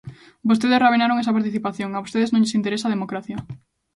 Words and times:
Vostedes 0.49 0.81
rabenaron 0.83 1.19
esa 1.21 1.35
participación, 1.37 1.89
a 1.91 2.03
vostedes 2.03 2.31
non 2.31 2.41
lles 2.43 2.57
interesa 2.59 2.85
a 2.87 2.95
democracia. 2.95 3.37